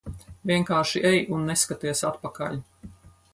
[0.51, 2.59] Vienkārši ej un neskaties atpakaļ.